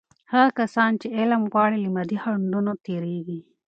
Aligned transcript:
هغه 0.31 0.49
کسان 0.59 0.91
چې 1.01 1.07
علم 1.17 1.41
غواړي، 1.53 1.77
له 1.83 1.89
مادي 1.95 2.17
خنډونو 2.23 2.71
تیریږي. 2.85 3.39